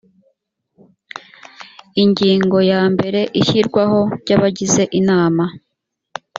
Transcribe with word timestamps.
ingingo 2.03 2.57
ya 2.71 2.81
mbere 2.93 3.21
ishyirwaho 3.41 3.99
ry 4.21 4.31
abagize 4.35 4.83
inama 4.99 5.43